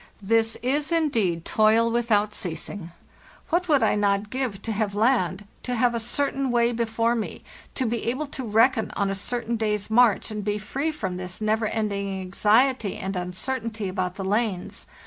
This 0.23 0.55
is 0.63 0.91
in 0.91 1.09
deed 1.09 1.45
toil 1.45 1.91
without 1.91 2.33
ceasing; 2.33 2.91
what 3.51 3.67
would 3.69 3.83
I 3.83 3.93
not 3.93 4.31
give 4.31 4.59
to 4.63 4.71
have 4.71 4.95
land, 4.95 5.45
to 5.61 5.75
have 5.75 5.93
a 5.93 5.99
certain 5.99 6.49
way 6.49 6.71
before 6.71 7.13
me, 7.13 7.43
to 7.75 7.85
be 7.85 8.05
able 8.05 8.25
to 8.25 8.43
reckon 8.43 8.89
on 8.95 9.11
a 9.11 9.13
certain 9.13 9.57
day's 9.57 9.91
march, 9.91 10.31
and 10.31 10.43
be 10.43 10.57
free 10.57 10.91
from 10.91 11.17
this 11.17 11.39
never 11.39 11.67
ending 11.67 12.19
anxiety 12.19 12.97
and 12.97 13.15
uncertainty 13.15 13.87
about 13.87 14.15
the 14.15 14.25
lanes. 14.25 14.87